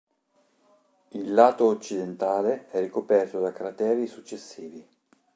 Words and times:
Il 1.11 1.31
lato 1.31 1.65
occidentale 1.67 2.67
è 2.71 2.79
ricoperto 2.79 3.39
da 3.39 3.51
crateri 3.51 4.07
successivi. 4.07 4.83